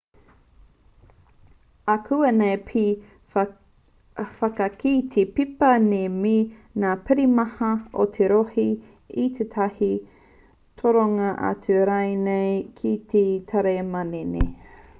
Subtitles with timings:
[1.93, 2.99] akuanei pea
[3.35, 3.53] me
[4.37, 6.31] whakakī te pepa nei me
[6.85, 7.69] ngā pirihimana
[8.03, 8.65] o te rohe
[9.25, 9.91] i tētahi
[10.81, 14.43] toronga atu rānei ki te tari manene